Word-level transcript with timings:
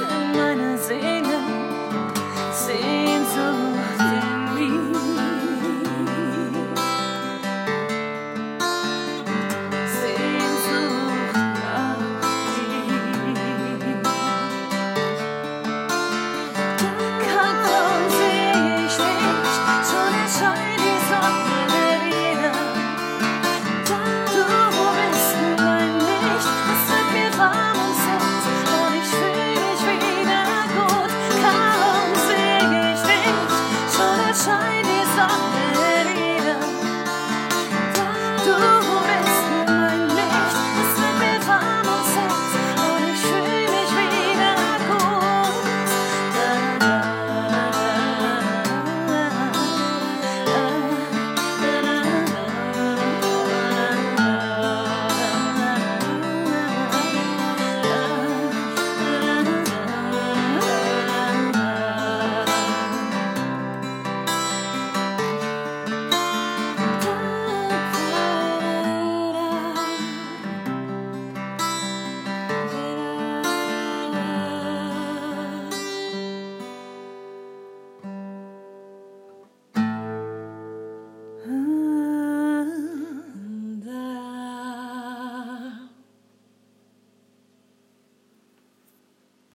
Meine 0.00 0.51